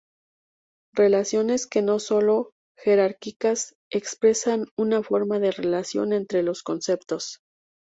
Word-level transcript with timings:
Relaciones 0.95 1.67
que 1.67 1.83
no 1.83 1.99
son 1.99 2.45
jerárquicas 2.75 3.75
expresan 3.91 4.65
una 4.75 5.03
forma 5.03 5.37
de 5.37 5.51
relación 5.51 6.11
entre 6.11 6.41
los 6.41 6.63
conceptos. 6.63 7.39